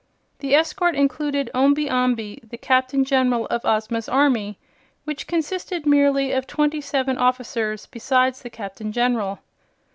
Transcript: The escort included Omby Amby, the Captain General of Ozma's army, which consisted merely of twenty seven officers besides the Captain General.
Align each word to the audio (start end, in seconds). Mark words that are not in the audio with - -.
The 0.39 0.55
escort 0.55 0.95
included 0.95 1.51
Omby 1.53 1.87
Amby, 1.87 2.39
the 2.43 2.57
Captain 2.57 3.05
General 3.05 3.45
of 3.51 3.63
Ozma's 3.63 4.09
army, 4.09 4.57
which 5.03 5.27
consisted 5.27 5.85
merely 5.85 6.31
of 6.31 6.47
twenty 6.47 6.81
seven 6.81 7.19
officers 7.19 7.85
besides 7.85 8.41
the 8.41 8.49
Captain 8.49 8.91
General. 8.91 9.37